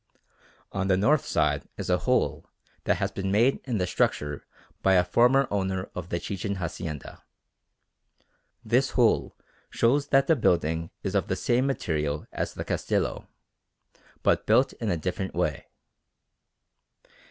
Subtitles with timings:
[0.71, 2.49] On the north side is a hole
[2.85, 4.43] that has been made in the structure
[4.81, 7.21] by a former owner of the Chichen hacienda.
[8.65, 9.35] This hole
[9.69, 13.27] shows that the building is of the same material as the Castillo,
[14.23, 15.67] but built in a different way.